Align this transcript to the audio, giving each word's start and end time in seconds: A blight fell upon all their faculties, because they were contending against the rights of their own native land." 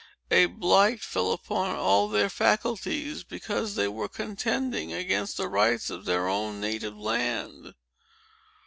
A 0.31 0.47
blight 0.47 1.03
fell 1.03 1.31
upon 1.31 1.75
all 1.75 2.09
their 2.09 2.27
faculties, 2.27 3.23
because 3.23 3.75
they 3.75 3.87
were 3.87 4.09
contending 4.09 4.91
against 4.91 5.37
the 5.37 5.47
rights 5.47 5.91
of 5.91 6.05
their 6.05 6.27
own 6.27 6.59
native 6.59 6.97
land." 6.97 7.75